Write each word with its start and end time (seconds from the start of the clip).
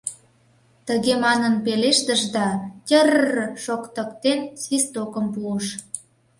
Тыге 0.87 1.13
манын 1.25 1.53
пелештыш 1.65 2.21
да, 2.35 2.47
тьыр-р-р! 2.87 3.41
шоктыктен, 3.63 4.39
свистокым 4.61 5.25
пуыш. 5.33 5.65